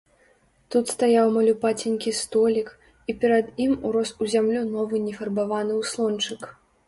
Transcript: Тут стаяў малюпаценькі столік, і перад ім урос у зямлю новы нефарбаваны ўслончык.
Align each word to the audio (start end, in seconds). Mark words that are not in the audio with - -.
Тут 0.75 0.85
стаяў 0.93 1.27
малюпаценькі 1.35 2.13
столік, 2.21 2.67
і 3.13 3.15
перад 3.23 3.45
ім 3.67 3.77
урос 3.89 4.09
у 4.23 4.33
зямлю 4.37 4.61
новы 4.75 4.95
нефарбаваны 5.09 5.73
ўслончык. 5.85 6.41